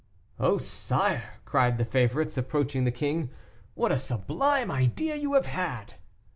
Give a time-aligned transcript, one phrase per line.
[0.39, 3.29] "Oh, sire!" cried the favorites, approaching the king,
[3.75, 5.93] "what a sublime idea you have had!"